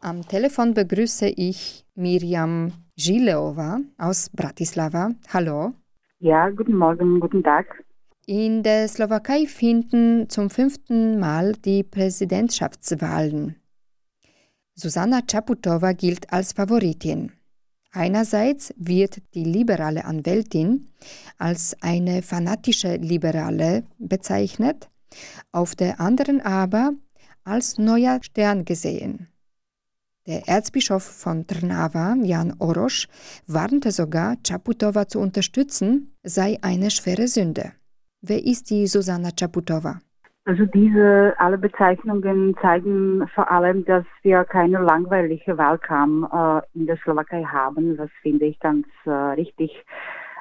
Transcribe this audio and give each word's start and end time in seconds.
Am 0.00 0.22
Telefon 0.22 0.74
begrüße 0.74 1.26
ich 1.26 1.84
Miriam 1.96 2.72
Žileova 2.96 3.80
aus 3.98 4.30
Bratislava. 4.30 5.10
Hallo. 5.32 5.72
Ja, 6.20 6.50
guten 6.50 6.76
Morgen, 6.76 7.18
guten 7.18 7.42
Tag. 7.42 7.84
In 8.24 8.62
der 8.62 8.86
Slowakei 8.86 9.46
finden 9.46 10.28
zum 10.28 10.50
fünften 10.50 11.18
Mal 11.18 11.54
die 11.64 11.82
Präsidentschaftswahlen. 11.82 13.56
Susanna 14.74 15.18
Čaputová 15.18 15.94
gilt 15.94 16.32
als 16.32 16.52
Favoritin. 16.52 17.32
Einerseits 17.90 18.72
wird 18.76 19.20
die 19.34 19.44
liberale 19.44 20.04
Anwältin 20.04 20.90
als 21.38 21.76
eine 21.80 22.22
fanatische 22.22 22.96
Liberale 22.96 23.82
bezeichnet, 23.98 24.88
auf 25.50 25.74
der 25.74 26.00
anderen 26.00 26.40
aber 26.40 26.92
als 27.42 27.78
neuer 27.78 28.20
Stern 28.22 28.64
gesehen. 28.64 29.26
Der 30.28 30.42
Erzbischof 30.46 31.02
von 31.02 31.46
Trnava, 31.46 32.14
Jan 32.22 32.52
Orosch, 32.58 33.08
warnte 33.46 33.90
sogar, 33.90 34.36
Čaputová 34.44 35.08
zu 35.08 35.20
unterstützen, 35.20 36.12
sei 36.22 36.58
eine 36.60 36.90
schwere 36.90 37.26
Sünde. 37.28 37.72
Wer 38.20 38.44
ist 38.44 38.68
die 38.68 38.86
Susanna 38.86 39.30
Čaputová? 39.30 40.00
Also 40.44 40.66
diese 40.66 41.32
alle 41.38 41.56
Bezeichnungen 41.56 42.54
zeigen 42.60 43.26
vor 43.34 43.50
allem, 43.50 43.86
dass 43.86 44.04
wir 44.22 44.44
keine 44.44 44.80
langweilige 44.80 45.56
Wahlkampf 45.56 46.30
äh, 46.30 46.78
in 46.78 46.86
der 46.86 46.98
Slowakei 46.98 47.44
haben. 47.44 47.96
Das 47.96 48.10
finde 48.20 48.44
ich 48.44 48.60
ganz 48.60 48.86
äh, 49.06 49.10
richtig. 49.10 49.72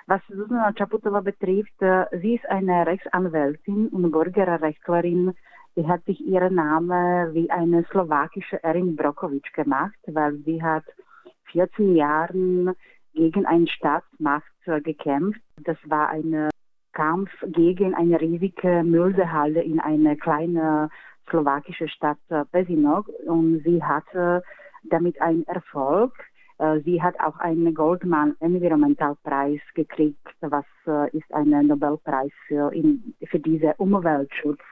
Was 0.08 0.20
Susanna 0.28 0.72
Čaputová 0.72 1.22
betrifft, 1.22 1.82
äh, 1.82 2.08
sie 2.22 2.36
ist 2.36 2.50
eine 2.50 2.86
Rechtsanwältin 2.86 3.88
und 3.88 4.12
Bürgerrechtlerin. 4.12 5.34
Sie 5.78 5.88
hat 5.88 6.04
sich 6.06 6.20
ihren 6.26 6.56
Namen 6.56 7.36
wie 7.36 7.52
eine 7.52 7.84
slowakische 7.92 8.64
Erin 8.64 8.96
Brokovic 8.96 9.54
gemacht, 9.54 9.94
weil 10.08 10.38
sie 10.38 10.64
hat 10.64 10.84
14 11.52 11.96
Jahre 11.96 12.76
gegen 13.14 13.46
eine 13.46 13.68
Staatsmacht 13.68 14.52
äh, 14.66 14.82
gekämpft. 14.82 15.40
Das 15.64 15.78
war 15.86 16.10
eine 16.10 16.50
Kampf 16.94 17.30
gegen 17.50 17.94
eine 17.94 18.20
riesige 18.20 18.82
Mülsehalle 18.84 19.62
in 19.62 19.80
einer 19.80 20.16
kleinen 20.16 20.90
slowakischen 21.30 21.90
Stadt 21.90 22.18
äh, 22.30 22.44
Pezinok 22.46 23.08
und 23.28 23.62
sie 23.64 23.84
hatte 23.84 24.42
damit 24.90 25.22
einen 25.22 25.46
Erfolg. 25.46 26.12
Äh, 26.58 26.80
sie 26.80 27.04
hat 27.04 27.20
auch 27.20 27.38
einen 27.38 27.76
Goldman 27.76 28.36
Environmental 28.40 29.16
Preis 29.24 29.62
gekriegt, 29.76 30.28
was 30.42 30.66
äh, 30.88 31.16
ist 31.16 31.32
ein 31.32 31.52
Nobelpreis 31.68 32.32
für, 32.48 32.74
in, 32.74 33.14
für 33.30 33.40
diesen 33.40 33.74
Umweltschutz. 33.78 34.64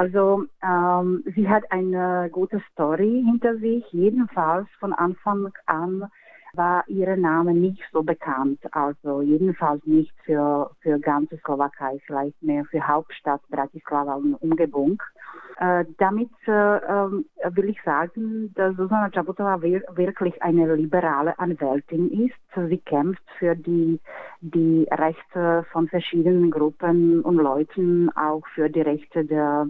Also 0.00 0.46
ähm, 0.62 1.22
sie 1.34 1.46
hat 1.46 1.70
eine 1.70 2.30
gute 2.32 2.62
Story 2.72 3.22
hinter 3.22 3.58
sich. 3.58 3.84
Jedenfalls 3.92 4.66
von 4.78 4.94
Anfang 4.94 5.52
an 5.66 6.08
war 6.54 6.84
ihr 6.88 7.14
Name 7.18 7.52
nicht 7.52 7.82
so 7.92 8.02
bekannt. 8.02 8.60
Also 8.72 9.20
jedenfalls 9.20 9.84
nicht 9.84 10.14
für, 10.24 10.70
für 10.80 10.98
ganze 10.98 11.36
Slowakei, 11.44 12.00
vielleicht 12.06 12.42
mehr 12.42 12.64
für 12.64 12.88
Hauptstadt 12.88 13.42
Bratislava 13.50 14.14
und 14.14 14.36
Umgebung. 14.36 15.02
Äh, 15.58 15.84
damit 15.98 16.30
äh, 16.46 16.76
ähm, 16.78 17.26
will 17.50 17.68
ich 17.68 17.82
sagen, 17.82 18.54
dass 18.54 18.74
Susanna 18.76 19.08
Čaputová 19.08 19.60
wirklich 19.60 20.42
eine 20.42 20.74
liberale 20.74 21.38
Anwältin 21.38 22.10
ist. 22.26 22.68
Sie 22.68 22.78
kämpft 22.78 23.22
für 23.38 23.54
die, 23.54 24.00
die 24.40 24.88
Rechte 24.90 25.66
von 25.70 25.88
verschiedenen 25.88 26.50
Gruppen 26.50 27.20
und 27.20 27.36
Leuten, 27.36 28.08
auch 28.16 28.46
für 28.54 28.70
die 28.70 28.80
Rechte 28.80 29.26
der, 29.26 29.66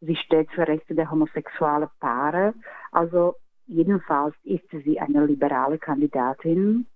sie 0.00 0.16
steht 0.16 0.50
für 0.52 0.66
Rechte 0.66 0.94
der 0.94 1.10
homosexuellen 1.10 1.88
Paare. 2.00 2.54
Also 2.92 3.34
Jedenfalls 3.66 4.34
ist 4.44 4.68
sie 4.70 5.00
eine 5.00 5.26
liberale 5.26 5.78
Kandidatin. 5.78 6.86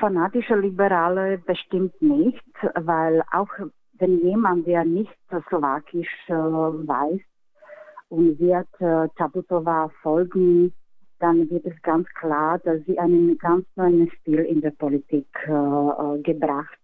Fanatische 0.00 0.56
Liberale 0.56 1.38
bestimmt 1.38 2.00
nicht, 2.00 2.42
weil 2.74 3.22
auch 3.30 3.50
wenn 3.98 4.18
jemand, 4.20 4.66
der 4.66 4.84
nicht 4.84 5.14
slowakisch 5.48 6.08
äh, 6.28 6.32
weiß 6.32 7.20
und 8.08 8.38
wird 8.40 8.68
äh, 8.80 9.08
Tabutova 9.16 9.90
folgen, 10.02 10.72
dann 11.20 11.48
wird 11.50 11.66
es 11.66 11.80
ganz 11.82 12.08
klar, 12.14 12.58
dass 12.58 12.82
sie 12.86 12.98
einen 12.98 13.36
ganz 13.38 13.66
neuen 13.76 14.10
Stil 14.20 14.40
in 14.40 14.60
der 14.62 14.70
Politik 14.70 15.28
äh, 15.46 15.52
äh 15.52 16.22
gebracht. 16.22 16.78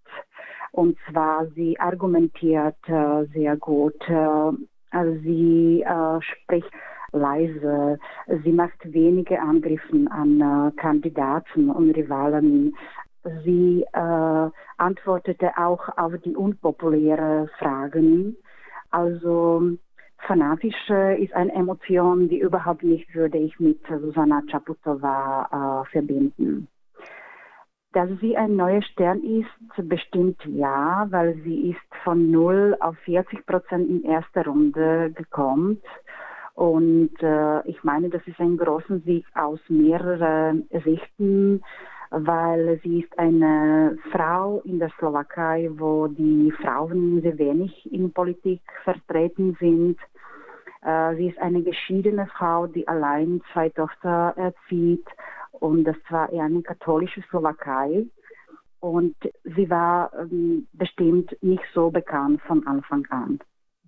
Und 0.73 0.97
zwar 1.11 1.47
sie 1.57 1.81
argumentiert 1.81 2.77
äh, 2.87 3.25
sehr 3.33 3.57
gut. 3.57 3.97
Äh, 4.09 4.53
also 4.91 5.15
sie 5.23 5.85
spricht 6.21 6.71
leise. 7.13 7.99
Sie 8.45 8.53
macht 8.53 8.93
wenige 8.93 9.41
Angriffe 9.41 10.07
an 10.11 10.41
äh, 10.41 10.81
Kandidaten 10.81 11.71
und 11.71 11.93
Rivalen. 11.93 12.77
Sie 13.45 13.85
äh, 13.93 14.51
antwortete 14.77 15.51
auch 15.57 15.89
auf 15.97 16.13
die 16.25 16.37
unpopulären 16.37 17.49
Fragen. 17.59 18.37
Also 18.91 19.77
fanatisch 20.27 20.89
ist 21.19 21.35
eine 21.35 21.53
Emotion, 21.53 22.29
die 22.29 22.41
überhaupt 22.41 22.83
nicht 22.83 23.15
würde 23.15 23.39
ich 23.39 23.59
mit 23.61 23.81
Susanna 23.87 24.43
Čaputová 24.49 25.83
äh, 25.83 25.91
verbinden. 25.91 26.69
Dass 27.93 28.11
sie 28.21 28.37
ein 28.37 28.57
neuer 28.57 28.83
Stern 28.83 29.23
ist, 29.23 29.89
bestimmt 29.89 30.41
ja, 30.45 31.07
weil 31.11 31.35
sie 31.43 31.71
ist 31.71 31.88
von 32.05 32.31
0 32.31 32.77
auf 32.81 32.97
40 33.05 33.47
Prozent 33.47 33.89
in 33.89 34.05
erster 34.05 34.45
Runde 34.45 35.11
gekommen. 35.13 35.81
Und 36.55 37.13
äh, 37.21 37.67
ich 37.69 37.85
meine, 37.85 38.09
das 38.09 38.23
ist 38.27 38.41
ein 38.41 38.57
großer 38.57 38.99
Sieg 39.01 39.25
aus 39.35 39.61
mehreren 39.69 40.69
Sichten, 40.85 41.63
weil 42.11 42.81
sie 42.83 43.01
ist 43.01 43.19
eine 43.19 43.97
Frau 44.11 44.61
in 44.65 44.79
der 44.79 44.91
Slowakei, 44.99 45.71
wo 45.77 46.09
die 46.09 46.53
Frauen 46.61 47.21
sehr 47.23 47.39
wenig 47.39 47.93
in 47.93 48.13
Politik 48.13 48.63
vertreten 48.83 49.57
sind. 49.61 49.99
Äh, 50.83 51.15
sie 51.17 51.29
ist 51.29 51.39
eine 51.39 51.63
geschiedene 51.63 52.27
Frau, 52.27 52.67
die 52.67 52.89
allein 52.89 53.41
zwei 53.53 53.69
Tochter 53.69 54.35
erzieht 54.37 55.07
und 55.53 55.85
das 55.85 55.97
war 56.09 56.33
eher 56.33 56.45
eine 56.45 56.63
katholische 56.63 57.23
Slowakei. 57.31 58.07
Und 58.81 59.17
sie 59.45 59.69
war 59.71 60.13
ähm, 60.19 60.69
bestimmt 60.73 61.37
nicht 61.43 61.65
so 61.75 61.91
bekannt 61.91 62.41
von 62.47 62.67
Anfang 62.67 63.07
an. 63.11 63.39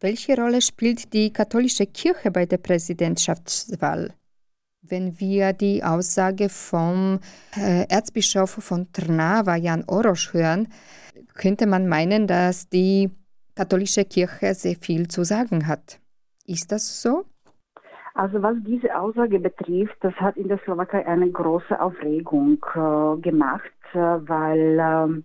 Welche 0.00 0.34
Rolle 0.36 0.62
spielt 0.62 1.12
die 1.12 1.32
katholische 1.32 1.86
Kirche 1.86 2.30
bei 2.30 2.46
der 2.46 2.58
Präsidentschaftswahl? 2.58 4.14
Wenn 4.82 5.20
wir 5.20 5.52
die 5.52 5.84
Aussage 5.84 6.48
vom 6.48 7.20
äh, 7.56 7.86
Erzbischof 7.88 8.50
von 8.50 8.90
Trnava, 8.92 9.56
Jan 9.56 9.84
Orosch, 9.86 10.32
hören, 10.32 10.68
könnte 11.34 11.66
man 11.66 11.86
meinen, 11.86 12.26
dass 12.26 12.68
die 12.68 13.10
katholische 13.54 14.04
Kirche 14.04 14.54
sehr 14.54 14.76
viel 14.76 15.06
zu 15.08 15.22
sagen 15.22 15.66
hat. 15.66 16.00
Ist 16.46 16.72
das 16.72 17.02
so? 17.02 17.24
Also 18.14 18.42
was 18.42 18.56
diese 18.66 18.98
Aussage 18.98 19.38
betrifft, 19.38 19.96
das 20.00 20.14
hat 20.14 20.36
in 20.36 20.48
der 20.48 20.58
Slowakei 20.64 21.06
eine 21.06 21.30
große 21.30 21.80
Aufregung 21.80 22.58
äh, 22.74 23.20
gemacht, 23.20 23.70
weil 23.94 24.78
ähm, 24.80 25.24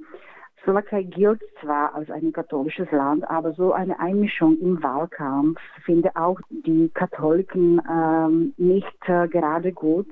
Slowakei 0.66 1.03
gilt 1.03 1.42
zwar 1.62 1.94
als 1.94 2.09
ein 2.09 2.34
katholisches 2.34 2.90
Land, 2.92 3.30
aber 3.30 3.53
so 3.53 3.72
eine 3.72 4.00
Einmischung 4.00 4.58
im 4.59 4.81
Wahlkampf 4.81 5.59
finde 5.84 6.09
auch 6.16 6.40
die 6.50 6.90
Katholiken 6.94 7.80
ähm, 7.88 8.54
nicht 8.58 8.98
äh, 9.08 9.28
gerade 9.28 9.72
gut. 9.72 10.09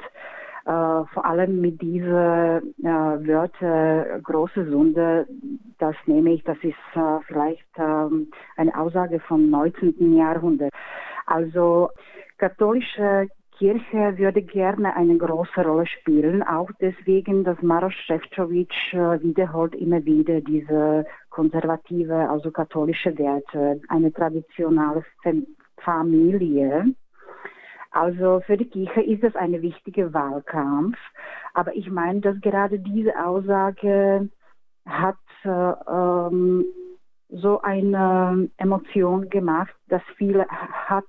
Äh, 0.66 1.04
vor 1.14 1.26
allem 1.26 1.60
mit 1.60 1.82
dieser 1.82 2.58
äh, 2.58 2.62
Wörter 2.84 4.20
große 4.22 4.66
Sünde, 4.66 5.28
das 5.80 5.96
nehme 6.06 6.34
ich, 6.34 6.44
das 6.44 6.58
ist 6.62 6.76
äh, 6.96 7.20
vielleicht 7.28 7.68
ähm, 7.78 8.32
eine 8.56 8.78
Aussage 8.80 9.20
vom 9.22 9.50
19. 9.50 10.16
Jahrhundert. 10.16 10.72
Also 11.26 11.90
katholische 12.38 13.28
Kirche 13.58 14.18
würde 14.18 14.42
gerne 14.42 14.96
eine 14.96 15.18
große 15.18 15.62
Rolle 15.62 15.86
spielen, 15.86 16.44
auch 16.44 16.70
deswegen, 16.82 17.44
dass 17.44 17.62
Maros 17.62 17.94
Šefčovič 18.06 18.94
äh, 18.94 19.22
wiederholt 19.22 19.76
immer 19.76 20.04
wieder 20.06 20.42
diese 20.42 21.06
konservative, 21.30 22.30
also 22.30 22.52
katholische 22.52 23.18
Werte, 23.18 23.82
eine 23.90 24.12
traditionelle 24.12 25.04
Familie. 25.78 26.94
Also 27.92 28.42
für 28.46 28.58
die 28.58 28.70
Kirche 28.70 29.02
ist 29.02 29.24
es 29.24 29.36
ein 29.36 29.62
wichtiger 29.62 30.14
Wahlkampf, 30.14 30.98
aber 31.54 31.76
ich 31.76 31.90
meine, 31.90 32.22
dass 32.22 32.42
gerade 32.42 32.80
diese 32.80 33.14
Aussage 33.24 34.30
hat 34.86 35.16
äh, 35.44 35.50
ähm, 35.50 36.66
so 37.30 37.62
eine 37.62 38.50
Emotion 38.58 39.30
gemacht, 39.30 39.74
dass 39.88 40.02
viele 40.18 40.48
hat 40.48 41.06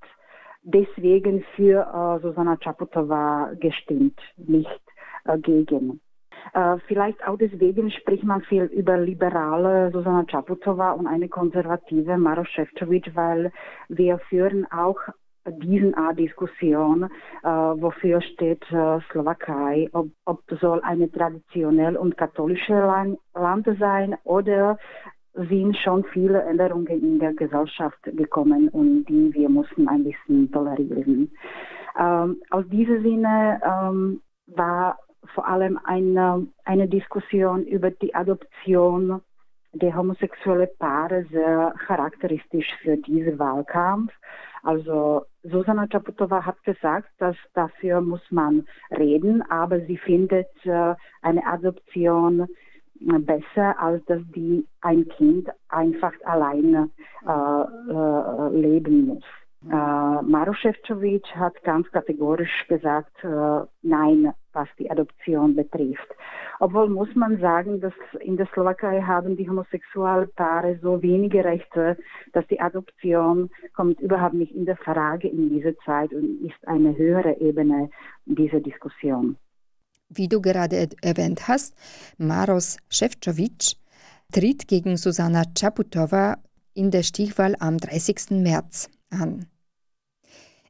deswegen 0.65 1.45
für 1.55 1.81
äh, 1.83 2.23
Susanna 2.23 2.57
Čaputová 2.57 3.55
gestimmt, 3.61 4.19
nicht 4.37 4.83
äh, 5.25 5.39
gegen. 5.39 6.01
Äh, 6.53 6.79
vielleicht 6.89 7.27
auch 7.27 7.39
deswegen 7.39 7.91
spricht 7.91 8.25
man 8.25 8.43
viel 8.43 8.65
über 8.65 8.97
liberale 8.99 9.91
Susanna 9.93 10.25
Čaputová 10.25 10.93
und 10.93 11.07
eine 11.07 11.29
konservative 11.29 12.19
Maros 12.19 12.49
Šefčovič, 12.49 13.15
weil 13.15 13.53
wir 13.89 14.19
führen 14.31 14.67
auch 14.71 14.99
diesen 15.47 15.95
Art 15.95 16.19
Diskussion, 16.19 17.05
äh, 17.43 17.47
wofür 17.47 18.21
steht 18.23 18.63
äh, 18.71 19.01
Slowakei, 19.11 19.89
ob, 19.93 20.09
ob 20.25 20.41
soll 20.61 20.81
eine 20.83 21.11
traditionell 21.11 21.97
und 21.97 22.17
katholische 22.17 22.73
Land 23.35 23.69
sein 23.79 24.17
oder 24.25 24.79
sind 25.35 25.77
schon 25.77 26.05
viele 26.13 26.43
Änderungen 26.43 26.87
in 27.03 27.19
der 27.19 27.35
Gesellschaft 27.35 28.03
gekommen 28.05 28.69
und 28.69 29.05
die 29.07 29.35
wir 29.35 29.49
mussten 29.49 29.89
ein 29.89 30.05
bisschen 30.05 30.51
tolerieren. 30.53 31.31
Ähm, 31.99 32.41
aus 32.51 32.65
diesem 32.69 33.03
Sinne 33.03 33.61
ähm, 33.65 34.21
war 34.47 34.99
vor 35.35 35.47
allem 35.47 35.79
eine, 35.85 36.47
eine 36.65 36.89
Diskussion 36.89 37.65
über 37.65 37.91
die 37.91 38.15
Adoption 38.15 39.21
der 39.73 39.97
homosexuellen 39.97 40.69
Paare 40.79 41.25
sehr 41.31 41.75
charakteristisch 41.87 42.69
für 42.83 42.97
diesen 42.97 43.39
Wahlkampf. 43.39 44.13
Also 44.63 45.25
Susanna 45.43 45.87
Chaputova 45.87 46.45
hat 46.47 46.63
gesagt, 46.65 47.11
dass 47.19 47.37
dafür 47.55 48.01
muss 48.01 48.23
man 48.31 48.67
reden, 48.91 49.43
aber 49.51 49.81
sie 49.81 49.99
findet 49.99 50.49
äh, 50.65 50.95
eine 51.23 51.45
Adoption 51.47 52.47
besser, 53.01 53.79
als 53.79 54.05
dass 54.07 54.23
die 54.35 54.67
ein 54.81 55.09
Kind 55.09 55.49
einfach 55.69 56.13
alleine 56.25 56.91
äh, 57.27 57.31
äh, 57.31 58.61
leben 58.61 59.07
muss. 59.07 59.25
Äh, 59.71 60.23
Maro 60.23 60.53
hat 60.53 61.65
ganz 61.65 61.91
kategorisch 61.91 62.67
gesagt, 62.69 63.25
äh, 63.25 63.61
nein, 63.83 64.33
was 64.53 64.69
die 64.79 64.91
Adoption 64.91 65.57
betrifft. 65.57 66.09
Obwohl 66.61 66.89
muss 66.89 67.13
man 67.15 67.41
sagen, 67.41 67.81
dass 67.81 67.95
in 68.21 68.37
der 68.37 68.47
Slowakei 68.53 69.01
haben 69.01 69.37
die 69.37 69.49
homosexuellen 69.49 70.31
Paare 70.37 70.79
so 70.83 71.03
wenige 71.03 71.45
Rechte, 71.45 71.97
dass 72.33 72.47
die 72.49 72.61
Adoption 72.61 73.51
kommt 73.75 74.01
überhaupt 74.01 74.35
nicht 74.35 74.55
in 74.55 74.67
der 74.67 74.77
Frage 74.77 75.29
in 75.29 75.49
dieser 75.49 75.77
Zeit 75.79 76.13
und 76.13 76.43
ist 76.43 76.69
eine 76.69 76.97
höhere 76.97 77.41
Ebene 77.41 77.91
dieser 78.27 78.61
Diskussion. 78.61 79.37
Wie 80.17 80.29
du 80.29 80.41
gerade 80.41 80.89
erwähnt 81.03 81.49
hast, 81.49 81.75
Maros 82.19 82.77
Šefčovič 82.89 83.77
tritt 84.33 84.69
gegen 84.69 84.97
Susanna 84.97 85.45
Čaputova 85.55 86.39
in 86.75 86.91
der 86.91 87.03
Stichwahl 87.03 87.57
am 87.59 87.79
30. 87.79 88.31
März 88.43 88.89
an. 89.11 89.47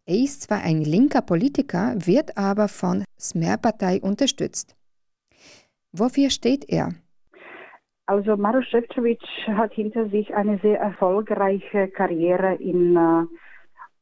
Er 0.07 0.17
ist 0.17 0.43
zwar 0.43 0.63
ein 0.63 0.83
linker 0.83 1.23
Politiker, 1.23 1.95
wird 1.97 2.37
aber 2.37 2.69
von 2.69 3.05
Smer-Partei 3.19 4.01
unterstützt. 4.01 4.77
Wofür 5.93 6.31
steht 6.31 6.69
er? 6.69 6.95
Also 8.07 8.37
Maros 8.37 8.67
Šefčovič 8.67 9.23
hat 9.47 9.73
hinter 9.73 10.09
sich 10.11 10.35
eine 10.35 10.59
sehr 10.59 10.79
erfolgreiche 10.79 11.89
Karriere 11.89 12.55
in 12.57 12.95
der 12.95 13.27
äh, 13.31 13.37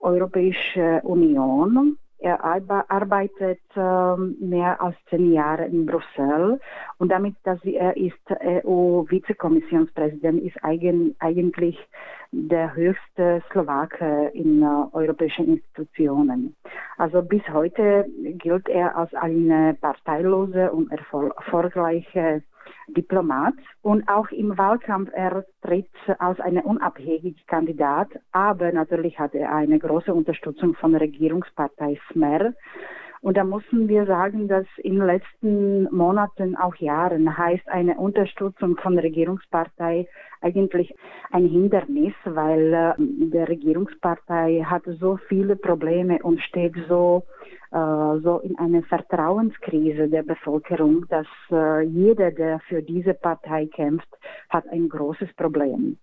Europäischen 0.00 1.00
Union. 1.02 1.96
Er 2.22 2.44
arbeitet 2.44 3.58
ähm, 3.76 4.36
mehr 4.38 4.80
als 4.80 4.94
zehn 5.10 5.32
Jahre 5.32 5.66
in 5.66 5.86
Brüssel 5.86 6.60
und 6.98 7.10
damit, 7.10 7.34
dass 7.42 7.58
er 7.64 7.96
ist 7.96 8.14
EU-Vizekommissionspräsident, 8.64 10.40
ist 10.42 10.56
eigentlich 10.62 11.76
der 12.30 12.74
höchste 12.74 13.42
Slowake 13.50 14.30
in 14.34 14.62
uh, 14.62 14.88
europäischen 14.92 15.48
Institutionen. 15.48 16.54
Also 16.96 17.22
bis 17.22 17.42
heute 17.52 18.06
gilt 18.38 18.68
er 18.68 18.96
als 18.96 19.12
eine 19.14 19.76
parteilose 19.80 20.70
und 20.70 20.90
erfolgreiche 20.92 22.42
Diplomat 22.88 23.54
und 23.82 24.08
auch 24.08 24.30
im 24.30 24.56
Wahlkampf 24.58 25.10
er 25.12 25.44
tritt 25.62 25.90
als 26.18 26.40
ein 26.40 26.58
unabhängiger 26.58 27.40
Kandidat, 27.46 28.08
aber 28.32 28.72
natürlich 28.72 29.18
hat 29.18 29.34
er 29.34 29.54
eine 29.54 29.78
große 29.78 30.12
Unterstützung 30.12 30.74
von 30.74 30.92
der 30.92 31.00
Regierungspartei 31.00 31.98
Smer. 32.10 32.52
Und 33.20 33.36
da 33.36 33.44
müssen 33.44 33.88
wir 33.88 34.04
sagen, 34.06 34.48
dass 34.48 34.66
in 34.78 34.96
den 34.96 35.06
letzten 35.06 35.84
Monaten, 35.94 36.56
auch 36.56 36.74
Jahren, 36.76 37.38
heißt 37.38 37.68
eine 37.68 37.96
Unterstützung 37.96 38.76
von 38.76 38.94
der 38.94 39.04
Regierungspartei 39.04 40.08
eigentlich 40.42 40.94
ein 41.30 41.46
Hindernis, 41.46 42.14
weil 42.24 42.72
äh, 42.72 42.94
die 42.98 43.38
Regierungspartei 43.38 44.62
hat 44.64 44.82
so 45.00 45.16
viele 45.28 45.56
Probleme 45.56 46.18
und 46.22 46.40
steht 46.40 46.74
so 46.88 47.24
äh, 47.72 48.20
so 48.22 48.40
in 48.40 48.58
einer 48.58 48.82
Vertrauenskrise 48.82 50.08
der 50.08 50.22
Bevölkerung, 50.22 51.06
dass 51.08 51.26
äh, 51.50 51.82
jeder, 51.82 52.30
der 52.30 52.60
für 52.68 52.82
diese 52.82 53.14
Partei 53.14 53.66
kämpft, 53.66 54.08
hat 54.50 54.68
ein 54.68 54.88
großes 54.88 55.32
Problem. 55.36 55.96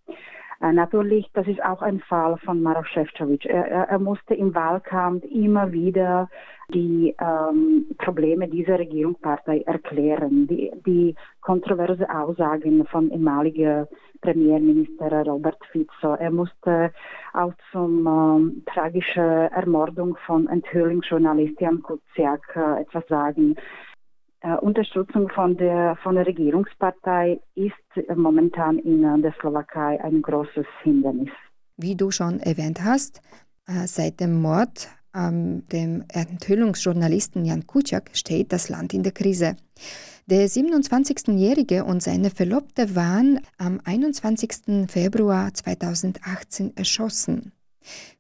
Äh, 0.62 0.74
natürlich, 0.74 1.30
das 1.34 1.48
ist 1.48 1.64
auch 1.64 1.82
ein 1.82 2.00
Fall 2.02 2.38
von 2.38 2.62
Maroš 2.62 2.90
Šefčovič. 2.90 3.46
Er, 3.46 3.66
er, 3.68 3.84
er, 3.90 4.00
musste 4.00 4.34
im 4.34 4.54
Wahlkampf 4.54 5.24
immer 5.26 5.72
wieder 5.72 6.30
die 6.74 7.16
ähm, 7.20 7.86
Probleme 7.98 8.48
dieser 8.48 8.78
Regierungspartei 8.78 9.62
erklären. 9.62 10.48
Die, 10.48 10.72
die 10.86 11.16
kontroverse 11.42 12.08
Aussagen 12.10 12.86
von 12.88 13.10
ehemaliger 13.10 13.88
Premierminister 14.22 15.26
Robert 15.26 15.60
Fico. 15.72 16.16
Er 16.16 16.32
musste 16.32 16.92
auch 17.34 17.54
zum 17.72 18.06
ähm, 18.06 18.64
tragischen 18.66 19.24
Ermordung 19.24 20.18
von 20.26 20.48
Enthüllungsjournalist 20.48 21.60
Jan 21.62 21.82
Kuciak 21.82 22.42
äh, 22.56 22.82
etwas 22.82 23.08
sagen. 23.08 23.56
Äh, 24.42 24.56
Unterstützung 24.56 25.30
von 25.30 25.58
der, 25.58 25.98
von 26.02 26.16
der 26.16 26.26
Regierungspartei 26.26 27.42
ist 27.56 27.74
momentan 28.16 28.80
in 28.80 29.04
äh, 29.04 29.22
der 29.22 29.34
Slowakei 29.40 30.02
ein 30.02 30.22
großes 30.22 30.66
Hindernis. 30.84 31.30
Wie 31.76 31.96
du 31.96 32.10
schon 32.10 32.40
erwähnt 32.40 32.82
hast, 32.84 33.22
äh, 33.68 33.86
seit 33.86 34.20
dem 34.20 34.42
Mord 34.42 34.90
an 35.12 35.68
dem 35.72 36.06
Enthüllungsjournalisten 36.08 37.44
Jan 37.44 37.68
Kuciak 37.68 38.12
steht 38.14 38.54
das 38.54 38.70
Land 38.70 38.94
in 38.94 39.04
der 39.04 39.12
Krise. 39.12 39.56
Der 40.28 40.48
27-Jährige 40.48 41.84
und 41.84 42.04
seine 42.04 42.30
Verlobte 42.30 42.96
waren 42.96 43.40
am 43.58 43.82
21. 43.84 44.88
Februar 44.88 45.54
2018 45.54 46.78
erschossen. 46.78 47.52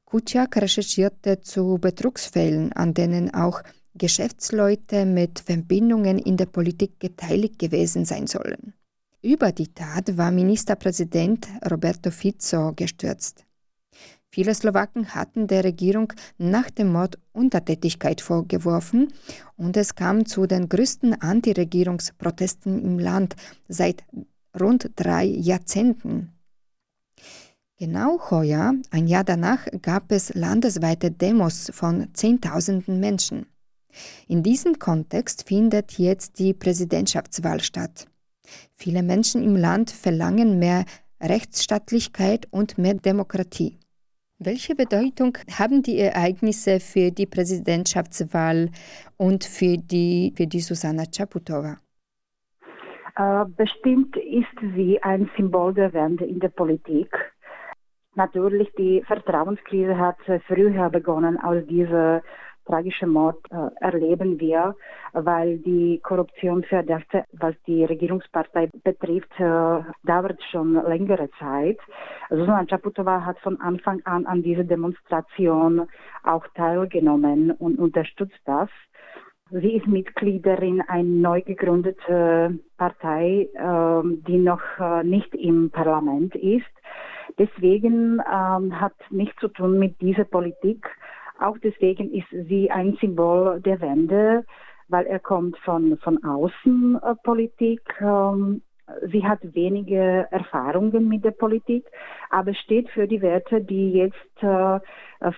Kuciak 0.05 0.57
recherchierte 0.57 1.39
zu 1.41 1.77
Betrugsfällen, 1.79 2.73
an 2.73 2.95
denen 2.95 3.31
auch 3.31 3.61
Geschäftsleute 3.99 5.05
mit 5.05 5.37
Verbindungen 5.37 6.17
in 6.17 6.37
der 6.37 6.47
Politik 6.47 6.97
beteiligt 6.97 7.59
gewesen 7.59 8.05
sein 8.05 8.25
sollen. 8.25 8.73
Über 9.21 9.51
die 9.51 9.67
Tat 9.67 10.17
war 10.17 10.31
Ministerpräsident 10.31 11.47
Roberto 11.69 12.09
Fico 12.09 12.73
gestürzt. 12.75 13.45
Viele 14.31 14.53
Slowaken 14.53 15.13
hatten 15.15 15.47
der 15.47 15.63
Regierung 15.63 16.13
nach 16.37 16.69
dem 16.69 16.91
Mord 16.91 17.17
Untertätigkeit 17.33 18.21
vorgeworfen 18.21 19.11
und 19.57 19.75
es 19.75 19.95
kam 19.95 20.25
zu 20.25 20.45
den 20.45 20.69
größten 20.69 21.19
Antiregierungsprotesten 21.21 22.79
im 22.83 22.99
Land 22.99 23.35
seit 23.67 24.03
rund 24.59 24.91
drei 24.95 25.25
Jahrzehnten. 25.25 26.31
Genau 27.77 28.19
heuer, 28.29 28.73
ein 28.91 29.07
Jahr 29.07 29.23
danach, 29.23 29.65
gab 29.81 30.11
es 30.11 30.33
landesweite 30.35 31.11
Demos 31.11 31.71
von 31.73 32.09
Zehntausenden 32.13 32.99
Menschen. 32.99 33.47
In 34.27 34.43
diesem 34.43 34.79
Kontext 34.79 35.47
findet 35.47 35.97
jetzt 35.97 36.39
die 36.39 36.53
Präsidentschaftswahl 36.53 37.61
statt. 37.61 38.07
Viele 38.75 39.03
Menschen 39.03 39.43
im 39.43 39.55
Land 39.55 39.91
verlangen 39.91 40.59
mehr 40.59 40.85
Rechtsstaatlichkeit 41.21 42.47
und 42.51 42.77
mehr 42.77 42.95
Demokratie. 42.95 43.77
Welche 44.39 44.73
Bedeutung 44.73 45.37
haben 45.57 45.83
die 45.83 45.99
Ereignisse 45.99 46.79
für 46.79 47.11
die 47.11 47.25
Präsidentschaftswahl 47.25 48.69
und 49.17 49.43
für 49.43 49.75
die, 49.77 50.33
für 50.37 50.47
die 50.47 50.61
Susanna 50.61 51.03
Chaputova? 51.05 51.77
Äh, 53.17 53.45
bestimmt 53.57 54.15
ist 54.15 54.75
sie 54.75 54.97
ein 55.03 55.29
Symbol 55.35 55.73
der 55.73 55.91
Wende 55.91 56.23
in 56.25 56.39
der 56.39 56.47
Politik. 56.47 57.09
Natürlich, 58.15 58.69
die 58.77 59.03
Vertrauenskrise 59.05 59.97
hat 59.97 60.17
früher 60.47 60.89
begonnen 60.89 61.37
als 61.37 61.67
diese 61.67 62.23
tragische 62.69 63.07
Mord 63.07 63.39
äh, 63.51 63.69
erleben 63.83 64.39
wir, 64.39 64.75
weil 65.13 65.57
die 65.59 65.99
Korruptionsverdächte, 66.03 67.25
was 67.33 67.55
die 67.65 67.83
Regierungspartei 67.83 68.69
betrifft, 68.83 69.31
äh, 69.39 69.81
dauert 70.03 70.41
schon 70.51 70.73
längere 70.73 71.29
Zeit. 71.39 71.79
Susanna 72.29 72.65
Chaputova 72.65 73.25
hat 73.25 73.39
von 73.39 73.59
Anfang 73.59 74.01
an 74.05 74.25
an 74.25 74.43
dieser 74.43 74.63
Demonstration 74.63 75.87
auch 76.23 76.45
teilgenommen 76.55 77.51
und 77.51 77.79
unterstützt 77.79 78.41
das. 78.45 78.69
Sie 79.51 79.77
ist 79.77 79.87
Mitgliederin 79.87 80.81
einer 80.81 81.03
neu 81.03 81.41
gegründeten 81.41 82.63
Partei, 82.77 83.49
äh, 83.53 84.01
die 84.27 84.37
noch 84.37 84.61
äh, 84.79 85.03
nicht 85.03 85.33
im 85.33 85.71
Parlament 85.71 86.35
ist. 86.35 86.69
Deswegen 87.39 88.21
ähm, 88.31 88.79
hat 88.79 88.93
nichts 89.09 89.39
zu 89.39 89.47
tun 89.47 89.79
mit 89.79 89.99
dieser 90.01 90.25
Politik, 90.25 90.85
auch 91.41 91.57
deswegen 91.57 92.13
ist 92.13 92.29
sie 92.29 92.71
ein 92.71 92.97
Symbol 92.99 93.61
der 93.61 93.81
Wende, 93.81 94.45
weil 94.87 95.05
er 95.05 95.19
kommt 95.19 95.57
von, 95.59 95.97
von 95.97 96.23
Außenpolitik, 96.23 97.81
ähm, 98.01 98.61
sie 99.11 99.25
hat 99.25 99.39
wenige 99.53 100.27
Erfahrungen 100.31 101.07
mit 101.07 101.23
der 101.23 101.31
Politik, 101.31 101.85
aber 102.29 102.53
steht 102.53 102.89
für 102.89 103.07
die 103.07 103.21
Werte, 103.21 103.61
die 103.61 103.91
jetzt 103.91 104.43
äh, 104.43 104.79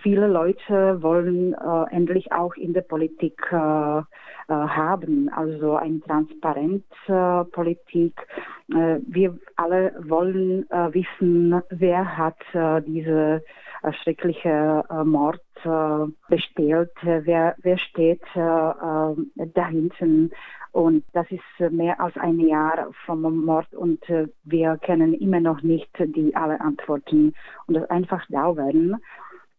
viele 0.02 0.28
Leute 0.28 1.02
wollen 1.02 1.54
äh, 1.54 1.96
endlich 1.96 2.32
auch 2.32 2.56
in 2.56 2.74
der 2.74 2.82
Politik 2.82 3.42
äh, 3.52 3.56
äh 3.58 4.04
haben. 4.48 5.30
Also 5.30 5.76
eine 5.76 6.00
transparente 6.02 6.86
äh, 7.08 7.44
Politik. 7.52 8.14
Äh, 8.70 9.00
wir 9.08 9.38
alle 9.56 9.94
wollen 10.08 10.66
wissen, 10.92 11.62
wer 11.70 12.18
hat 12.18 12.38
diese 12.86 13.44
schreckliche 14.02 14.84
Mord 15.06 15.42
bestellt, 16.30 16.92
wer, 17.02 17.56
wer 17.62 17.78
steht 17.78 18.22
dahinten 18.36 20.32
und 20.72 21.04
das 21.14 21.28
ist 21.32 21.72
mehr 21.72 22.00
als 22.00 22.16
ein 22.18 22.40
Jahr 22.40 22.90
vom 23.06 23.22
Mord 23.46 23.74
und 23.74 24.08
äh, 24.10 24.28
wir 24.46 24.78
kennen 24.78 25.14
immer 25.14 25.42
noch 25.42 25.62
nicht 25.62 25.90
die 26.00 26.34
alle 26.36 26.62
Antworten 26.62 27.34
und 27.68 27.74
das 27.74 27.90
einfach 27.90 28.26
dauern. 28.28 28.98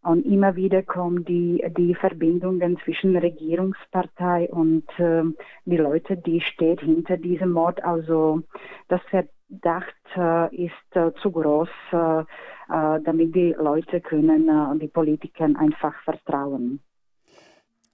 Und 0.02 0.26
immer 0.26 0.56
wieder 0.56 0.82
kommen 0.82 1.24
die, 1.24 1.64
die 1.78 1.94
Verbindungen 1.94 2.76
zwischen 2.84 3.16
Regierungspartei 3.16 4.48
und 4.50 4.84
äh, 4.98 5.22
die 5.64 5.76
Leute, 5.76 6.16
die 6.16 6.40
steht 6.40 6.80
hinter 6.80 7.16
diesem 7.16 7.52
Mord. 7.52 7.82
Also 7.84 8.42
das 8.88 9.00
Verdacht 9.10 9.94
äh, 10.16 10.64
ist 10.64 10.96
äh, 10.96 11.12
zu 11.22 11.30
groß, 11.30 11.68
äh, 11.92 12.20
äh, 12.20 12.24
damit 12.68 13.34
die 13.36 13.54
Leute 13.56 14.00
können 14.00 14.78
die 14.80 14.88
Politiker 14.88 15.44
einfach 15.44 15.94
vertrauen. 16.02 16.80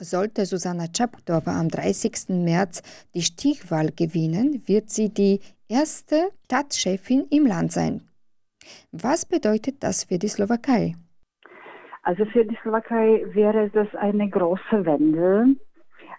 Sollte 0.00 0.46
Susanna 0.46 0.86
Czaputova 0.86 1.58
am 1.58 1.68
30. 1.68 2.28
März 2.28 2.82
die 3.14 3.22
Stichwahl 3.22 3.90
gewinnen, 3.90 4.62
wird 4.66 4.90
sie 4.90 5.12
die 5.12 5.40
erste 5.68 6.30
Stadtchefin 6.44 7.26
im 7.30 7.46
Land 7.46 7.72
sein. 7.72 8.08
Was 8.92 9.26
bedeutet 9.26 9.82
das 9.82 10.04
für 10.04 10.18
die 10.18 10.28
Slowakei? 10.28 10.94
Also 12.08 12.24
für 12.24 12.42
die 12.42 12.56
Slowakei 12.62 13.22
wäre 13.34 13.68
das 13.68 13.94
eine 13.94 14.30
große 14.30 14.86
Wende, 14.86 15.56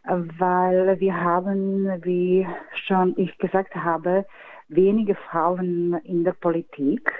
weil 0.04 1.00
wir 1.00 1.20
haben, 1.20 1.88
wie 2.04 2.46
schon 2.86 3.16
ich 3.18 3.36
gesagt 3.40 3.74
habe, 3.74 4.24
wenige 4.68 5.16
Frauen 5.16 5.96
in 6.04 6.24
der 6.24 6.34
Politik. 6.34 7.12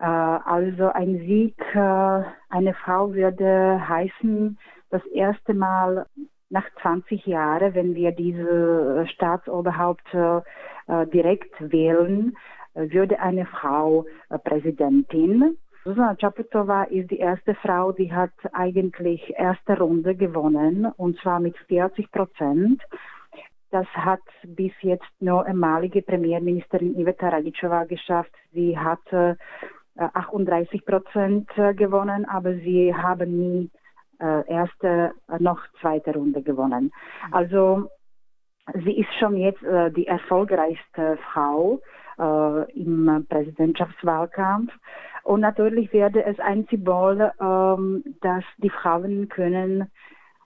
Äh, 0.00 0.04
also 0.04 0.88
ein 0.88 1.18
Sieg, 1.18 1.54
äh, 1.76 2.22
eine 2.48 2.74
Frau 2.74 3.14
würde 3.14 3.80
heißen, 3.88 4.58
das 4.90 5.06
erste 5.14 5.54
Mal 5.54 6.06
nach 6.50 6.66
20 6.82 7.24
Jahren, 7.24 7.72
wenn 7.74 7.94
wir 7.94 8.10
diese 8.10 9.06
Staatsoberhaupt 9.14 10.12
äh, 10.12 11.06
direkt 11.06 11.54
wählen, 11.70 12.36
äh, 12.74 12.90
würde 12.90 13.20
eine 13.20 13.46
Frau 13.46 14.06
Präsidentin. 14.42 15.56
Susanna 15.86 16.16
Chaputova 16.16 16.82
ist 16.90 17.12
die 17.12 17.18
erste 17.18 17.54
Frau, 17.54 17.92
die 17.92 18.12
hat 18.12 18.32
eigentlich 18.52 19.32
erste 19.36 19.78
Runde 19.78 20.16
gewonnen 20.16 20.86
und 20.96 21.16
zwar 21.20 21.38
mit 21.38 21.56
40 21.68 22.10
Prozent. 22.10 22.82
Das 23.70 23.86
hat 23.94 24.22
bis 24.42 24.72
jetzt 24.80 25.06
nur 25.20 25.46
ehemalige 25.46 26.02
Premierministerin 26.02 26.98
Iveta 26.98 27.28
Radicova 27.28 27.84
geschafft. 27.84 28.32
Sie 28.52 28.76
hat 28.76 28.98
38 29.96 30.84
Prozent 30.84 31.48
gewonnen, 31.54 32.24
aber 32.28 32.54
sie 32.54 32.92
haben 32.92 33.38
nie 33.38 33.70
äh, 34.18 34.48
erste 34.50 35.12
äh, 35.28 35.38
noch 35.38 35.60
zweite 35.80 36.14
Runde 36.14 36.42
gewonnen. 36.42 36.90
Also 37.30 37.88
sie 38.74 38.98
ist 38.98 39.14
schon 39.20 39.36
jetzt 39.36 39.62
äh, 39.62 39.92
die 39.92 40.08
erfolgreichste 40.08 41.16
Frau 41.32 41.80
äh, 42.18 42.72
im 42.72 43.26
Präsidentschaftswahlkampf. 43.28 44.72
Und 45.26 45.40
natürlich 45.40 45.92
werde 45.92 46.24
es 46.24 46.38
ein 46.38 46.68
Symbol, 46.70 47.32
ähm, 47.40 48.04
dass 48.20 48.44
die 48.58 48.70
Frauen 48.70 49.28
können 49.28 49.90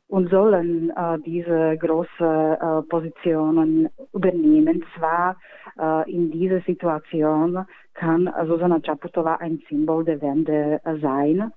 und 0.08 0.30
sollen 0.30 0.88
äh, 0.88 1.18
diese 1.18 1.76
große 1.76 2.08
äh, 2.18 2.88
Positionen 2.88 3.90
übernehmen. 4.14 4.82
Zwar 4.96 5.36
äh, 5.78 6.10
in 6.10 6.30
dieser 6.30 6.62
Situation 6.62 7.66
kann 7.92 8.32
Susanna 8.46 8.80
Chaputova 8.80 9.34
ein 9.34 9.60
Symbol 9.68 10.02
der 10.02 10.22
Wende 10.22 10.80
sein. 11.02 11.52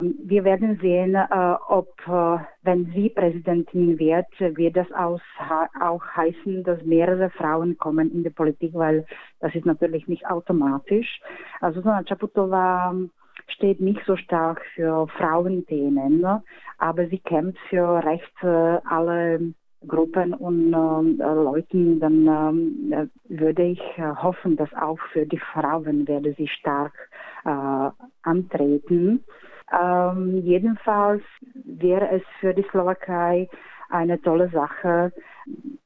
Wir 0.00 0.44
werden 0.44 0.78
sehen, 0.80 1.14
äh, 1.14 1.54
ob, 1.68 1.88
äh, 2.06 2.38
wenn 2.62 2.86
sie 2.94 3.10
Präsidentin 3.10 3.98
wird, 3.98 4.26
wird 4.38 4.76
das 4.76 4.86
auch 4.92 5.20
heißen, 6.16 6.64
dass 6.64 6.82
mehrere 6.84 7.30
Frauen 7.30 7.76
kommen 7.78 8.10
in 8.12 8.22
die 8.24 8.30
Politik, 8.30 8.72
weil 8.74 9.04
das 9.40 9.54
ist 9.54 9.66
natürlich 9.66 10.08
nicht 10.08 10.26
automatisch. 10.26 11.20
Also 11.60 11.80
Susanna 11.80 12.02
Chaputova 12.04 12.94
steht 13.48 13.80
nicht 13.80 14.00
so 14.06 14.16
stark 14.16 14.62
für 14.74 15.06
Frauenthemen, 15.08 16.24
aber 16.78 17.06
sie 17.08 17.18
kämpft 17.18 17.58
für 17.68 18.02
Rechte 18.04 18.82
aller 18.84 19.38
Gruppen 19.86 20.34
und 20.34 20.74
äh, 20.74 21.34
Leuten, 21.34 22.00
dann 22.00 22.92
äh, 22.92 23.06
würde 23.28 23.62
ich 23.62 23.80
äh, 23.96 24.14
hoffen, 24.14 24.56
dass 24.56 24.72
auch 24.74 24.98
für 25.12 25.24
die 25.24 25.38
Frauen 25.38 26.06
werde 26.06 26.34
sie 26.34 26.48
stark 26.48 26.92
äh, 27.44 27.90
antreten. 28.22 29.24
Ähm, 29.72 30.40
jedenfalls 30.42 31.22
wäre 31.64 32.10
es 32.10 32.22
für 32.40 32.54
die 32.54 32.66
Slowakei 32.70 33.48
eine 33.88 34.20
tolle 34.20 34.48
Sache, 34.50 35.12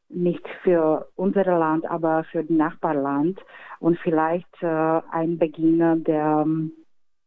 nicht 0.09 0.47
für 0.63 1.09
unser 1.17 1.45
Land, 1.45 1.91
aber 1.91 2.25
für 2.25 2.43
das 2.43 2.51
Nachbarland 2.51 3.39
und 3.81 3.99
vielleicht 3.99 4.63
äh, 4.63 5.01
ein 5.11 5.39
Beginn 5.39 6.05
der 6.05 6.45
ähm, 6.47 6.73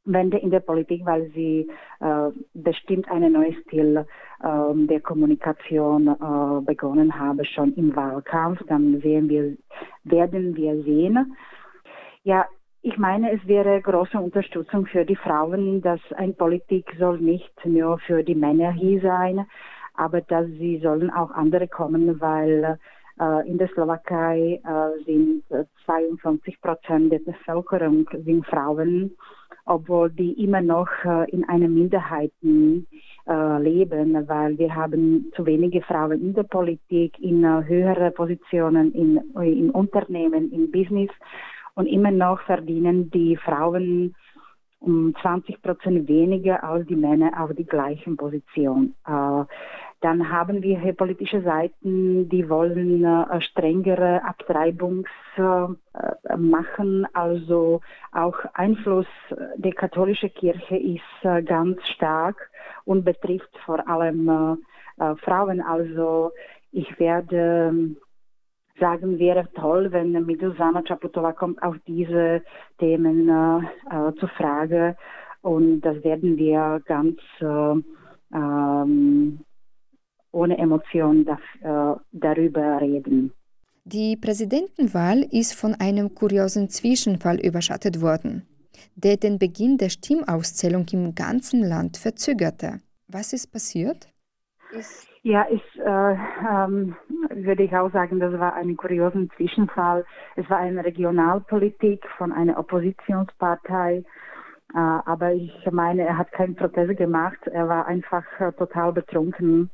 Wende 0.08 0.38
in 0.38 0.52
der 0.52 0.62
Politik, 0.62 1.06
weil 1.06 1.30
sie 1.32 1.70
äh, 2.00 2.30
bestimmt 2.54 3.10
einen 3.12 3.34
neuen 3.34 3.58
Stil 3.64 4.06
äh, 4.42 4.88
der 4.88 5.02
Kommunikation 5.02 6.08
äh, 6.08 6.62
begonnen 6.66 7.20
haben, 7.20 7.44
schon 7.44 7.74
im 7.74 7.96
Wahlkampf. 7.96 8.62
Dann 8.68 9.02
sehen 9.02 9.28
wir, 9.30 9.58
werden 10.06 10.56
wir 10.56 10.82
sehen. 10.84 11.36
Ja, 12.24 12.46
ich 12.88 12.98
meine, 12.98 13.34
es 13.34 13.46
wäre 13.46 13.82
große 13.82 14.18
Unterstützung 14.18 14.86
für 14.86 15.04
die 15.04 15.18
Frauen, 15.18 15.82
dass 15.82 16.00
ein 16.16 16.34
Politik 16.34 16.96
soll 16.98 17.20
nicht 17.20 17.54
nur 17.66 18.00
für 18.00 18.24
die 18.24 18.34
Männer 18.34 18.72
hier 18.72 19.02
sein, 19.02 19.46
aber 19.96 20.22
dass 20.22 20.48
sie 20.48 20.80
sollen 20.82 21.10
auch 21.10 21.32
andere 21.32 21.68
kommen, 21.68 22.22
weil 22.22 22.80
äh, 23.20 23.50
in 23.50 23.58
der 23.58 23.68
Slowakei 23.70 24.62
äh, 24.64 25.04
sind 25.04 25.44
52 25.86 26.62
Prozent 26.62 27.12
der 27.12 27.20
Bevölkerung 27.20 28.10
sind 28.24 28.46
Frauen, 28.46 29.12
obwohl 29.66 30.10
die 30.10 30.42
immer 30.42 30.62
noch 30.62 30.88
äh, 31.04 31.30
in 31.32 31.44
einer 31.50 31.68
Minderheit 31.68 32.32
äh, 32.42 33.62
leben, 33.62 34.28
weil 34.30 34.58
wir 34.58 34.74
haben 34.74 35.30
zu 35.36 35.46
wenige 35.46 35.82
Frauen 35.82 36.22
in 36.22 36.34
der 36.34 36.44
Politik, 36.44 37.20
in 37.20 37.44
äh, 37.44 37.66
höhere 37.68 38.12
Positionen, 38.12 38.94
in, 38.94 39.18
in 39.42 39.72
Unternehmen, 39.72 40.54
in 40.54 40.72
Business 40.72 41.10
und 41.78 41.86
immer 41.86 42.10
noch 42.10 42.42
verdienen 42.42 43.12
die 43.12 43.38
Frauen 43.38 44.16
um 44.80 45.14
20 45.22 45.62
Prozent 45.62 46.08
weniger 46.08 46.64
als 46.64 46.88
die 46.88 46.96
Männer 46.96 47.32
auf 47.40 47.52
die 47.54 47.66
gleichen 47.66 48.18
Position. 48.18 48.96
Äh, 49.06 49.44
dann 50.02 50.32
haben 50.32 50.64
wir 50.64 50.80
hier 50.80 50.94
politische 50.94 51.44
Seiten, 51.44 52.30
die 52.30 52.50
wollen 52.50 53.04
äh, 53.04 53.42
strengere 53.42 54.24
Abtreibungs 54.24 55.08
äh, 55.38 56.36
machen. 56.36 57.08
Also 57.14 57.82
auch 58.12 58.38
Einfluss 58.56 59.08
der 59.58 59.74
katholischen 59.74 60.34
Kirche 60.34 60.78
ist 60.78 61.46
ganz 61.46 61.80
stark 61.90 62.50
und 62.86 63.06
betrifft 63.06 63.56
vor 63.66 63.88
allem 63.88 64.58
Frauen. 65.24 65.62
Also 65.62 66.32
ich 66.72 67.00
werde 67.00 67.96
sagen, 68.80 69.20
wäre 69.20 69.48
toll, 69.56 69.92
wenn 69.92 70.12
mit 70.26 70.40
Susanna 70.42 70.82
Chaputova 70.82 71.34
kommt, 71.34 71.62
auch 71.62 71.76
diese 71.88 72.42
Themen 72.80 73.30
äh, 73.30 74.14
zur 74.20 74.30
Frage. 74.30 74.96
Und 75.42 75.82
das 75.82 76.04
werden 76.04 76.38
wir 76.38 76.82
ganz 76.86 77.18
äh, 77.40 78.36
ähm, 78.36 79.40
ohne 80.32 80.58
Emotion 80.58 81.26
da, 81.26 81.38
äh, 81.62 82.00
darüber 82.12 82.82
reden. 82.82 83.32
Die 83.86 84.18
Präsidentenwahl 84.18 85.26
ist 85.32 85.54
von 85.54 85.74
einem 85.76 86.14
kuriosen 86.14 86.70
Zwischenfall 86.70 87.40
überschattet 87.40 88.02
worden, 88.02 88.46
der 88.96 89.16
den 89.16 89.40
Beginn 89.40 89.78
der 89.78 89.90
Stimmauszählung 89.90 90.86
im 90.92 91.16
ganzen 91.16 91.64
Land 91.64 91.96
verzögerte. 91.96 92.82
Was 93.08 93.32
ist 93.32 93.48
passiert? 93.48 94.10
Ist 94.78 95.08
ja, 95.28 95.46
ich 95.50 95.62
äh, 95.80 96.16
ähm, 96.50 96.96
würde 97.30 97.64
ich 97.64 97.76
auch 97.76 97.92
sagen, 97.92 98.20
das 98.20 98.34
war 98.40 98.54
ein 98.56 98.78
kurioser 98.78 99.28
Zwischenfall. 99.36 100.06
Es 100.38 100.50
war 100.50 100.60
eine 100.60 100.84
Regionalpolitik 100.86 102.06
von 102.18 102.32
einer 102.32 102.58
Oppositionspartei 102.58 104.04
Äh, 104.74 104.80
aber 105.14 105.32
ich 105.34 105.54
meine, 105.72 106.02
er 106.04 106.18
hat 106.18 106.32
keine 106.34 106.54
Prothese 106.54 106.94
gemacht. 106.94 107.40
Er 107.48 107.68
war 107.70 107.88
einfach 107.88 108.26
äh, 108.40 108.52
total 108.52 108.92
betrunken 108.92 109.70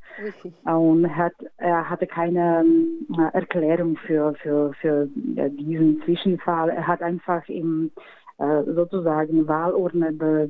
und 0.66 1.16
hat, 1.16 1.34
er 1.58 1.90
hatte 1.90 2.06
keine 2.06 2.64
äh, 3.18 3.34
Erklärung 3.34 3.98
für, 4.06 4.36
für, 4.36 4.72
für 4.82 5.08
diesen 5.50 6.00
Zwischenfall. 6.04 6.70
Er 6.70 6.88
hat 6.88 7.02
einfach 7.02 7.48
im 7.50 7.92
sozusagen 8.66 9.48
Wahlurne 9.48 10.12
be, 10.12 10.50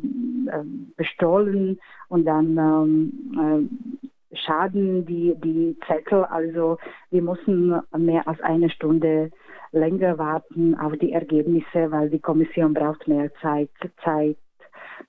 bestohlen 0.95 1.77
und 2.07 2.25
dann 2.25 2.57
ähm, 2.57 3.99
schaden 4.33 5.05
die, 5.05 5.35
die 5.43 5.77
Zettel. 5.87 6.23
Also 6.25 6.77
wir 7.11 7.21
mussten 7.21 7.79
mehr 7.97 8.27
als 8.27 8.39
eine 8.41 8.69
Stunde 8.69 9.31
länger 9.71 10.17
warten 10.17 10.75
auf 10.75 10.93
die 10.97 11.13
Ergebnisse, 11.13 11.91
weil 11.91 12.09
die 12.09 12.19
Kommission 12.19 12.73
braucht 12.73 13.07
mehr 13.07 13.33
Zeit, 13.41 13.69
Zeit 14.03 14.37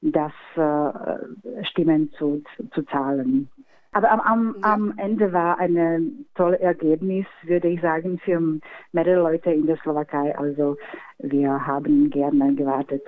das 0.01 0.33
äh, 0.57 1.65
Stimmen 1.65 2.11
zu, 2.13 2.43
zu 2.73 2.83
zahlen. 2.83 3.49
Aber 3.93 4.11
am, 4.11 4.21
am, 4.21 4.57
ja. 4.61 4.73
am 4.73 4.95
Ende 4.99 5.33
war 5.33 5.59
ein 5.61 6.27
tolles 6.35 6.61
Ergebnis, 6.61 7.27
würde 7.45 7.69
ich 7.69 7.81
sagen, 7.81 8.19
für 8.19 8.59
mehrere 8.93 9.23
Leute 9.23 9.53
in 9.53 9.67
der 9.67 9.77
Slowakei. 9.77 10.37
Also 10.37 10.77
wir 11.19 11.65
haben 11.65 12.11
gerne 12.11 12.55
gewartet. 12.55 13.05